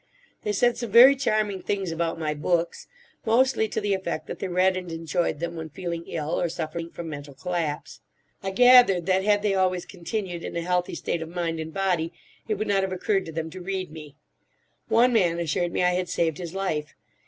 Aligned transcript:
They 0.41 0.51
said 0.51 0.77
some 0.77 0.89
very 0.89 1.15
charming 1.15 1.61
things 1.61 1.91
about 1.91 2.17
my 2.17 2.33
books—mostly 2.33 3.67
to 3.67 3.79
the 3.79 3.93
effect 3.93 4.25
that 4.25 4.39
they 4.39 4.47
read 4.47 4.75
and 4.75 4.91
enjoyed 4.91 5.37
them 5.39 5.55
when 5.55 5.69
feeling 5.69 6.05
ill 6.07 6.41
or 6.41 6.49
suffering 6.49 6.89
from 6.89 7.07
mental 7.07 7.35
collapse. 7.35 8.01
I 8.41 8.49
gathered 8.49 9.05
that 9.05 9.23
had 9.23 9.43
they 9.43 9.53
always 9.53 9.85
continued 9.85 10.43
in 10.43 10.55
a 10.55 10.63
healthy 10.63 10.95
state 10.95 11.21
of 11.21 11.29
mind 11.29 11.59
and 11.59 11.71
body 11.71 12.13
it 12.47 12.55
would 12.55 12.67
not 12.67 12.81
have 12.81 12.91
occurred 12.91 13.27
to 13.27 13.31
them 13.31 13.51
to 13.51 13.61
read 13.61 13.91
me. 13.91 14.15
One 14.87 15.13
man 15.13 15.37
assured 15.37 15.71
me 15.71 15.83
I 15.83 15.91
had 15.93 16.09
saved 16.09 16.39
his 16.39 16.55
life. 16.55 16.95